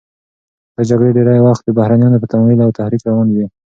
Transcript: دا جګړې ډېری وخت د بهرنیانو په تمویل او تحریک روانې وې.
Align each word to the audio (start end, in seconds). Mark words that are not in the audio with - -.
دا 0.75 0.81
جګړې 0.89 1.09
ډېری 1.17 1.39
وخت 1.45 1.63
د 1.65 1.69
بهرنیانو 1.77 2.21
په 2.21 2.27
تمویل 2.31 2.59
او 2.65 2.75
تحریک 2.77 3.01
روانې 3.09 3.33
وې. 3.35 3.47